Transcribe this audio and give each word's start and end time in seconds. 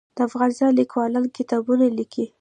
د 0.15 0.17
افغانستان 0.29 0.69
لیکوالان 0.79 1.25
کتابونه 1.37 1.85
لیکي 1.97 2.25